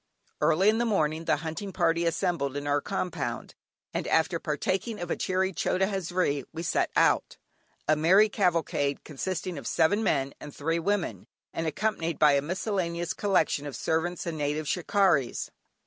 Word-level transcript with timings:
Early 0.41 0.67
in 0.67 0.79
the 0.79 0.85
morning 0.85 1.25
the 1.25 1.35
hunting 1.45 1.71
party 1.71 2.07
assembled 2.07 2.57
in 2.57 2.65
our 2.65 2.81
compound, 2.81 3.53
and, 3.93 4.07
after 4.07 4.39
partaking 4.39 4.99
of 4.99 5.11
a 5.11 5.15
cheery 5.15 5.53
"chota 5.53 5.85
hazri," 5.85 6.43
we 6.51 6.63
set 6.63 6.89
out, 6.95 7.37
a 7.87 7.95
merry 7.95 8.27
cavalcade 8.27 9.03
consisting 9.03 9.59
of 9.59 9.67
seven 9.67 10.01
men, 10.03 10.33
and 10.39 10.55
three 10.55 10.79
women, 10.79 11.27
and 11.53 11.67
accompanied 11.67 12.17
by 12.17 12.31
a 12.31 12.41
miscellaneous 12.41 13.13
collection 13.13 13.67
of 13.67 13.75
servants 13.75 14.25
and 14.25 14.39
native 14.39 14.65
"shikarries." 14.67 15.51